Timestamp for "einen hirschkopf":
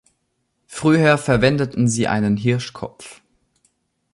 2.07-3.21